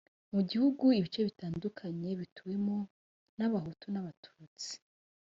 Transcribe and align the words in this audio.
mu 0.33 0.41
gihugu 0.49 0.83
ibice 0.99 1.19
bitandukanye 1.27 2.09
bituwemo 2.19 2.77
n’abahutu 3.37 3.85
n’ 3.93 3.95
abatutsi 4.01 4.73